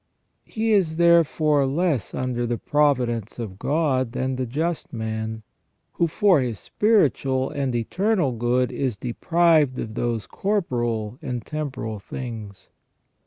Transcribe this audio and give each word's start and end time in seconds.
He 0.45 0.71
is, 0.73 0.95
therefore, 0.95 1.67
less 1.67 2.15
under 2.15 2.47
the 2.47 2.57
providence 2.57 3.37
of 3.37 3.59
God 3.59 4.13
than 4.13 4.35
the 4.35 4.47
just 4.47 4.91
man, 4.91 5.43
who 5.93 6.07
for 6.07 6.41
his 6.41 6.57
spiritual 6.57 7.51
and 7.51 7.75
eternal 7.75 8.31
good 8.31 8.71
is 8.71 8.97
deprived 8.97 9.77
of 9.77 9.93
those 9.93 10.25
corporal 10.25 11.19
and 11.21 11.45
temporal 11.45 11.99
things. 11.99 12.67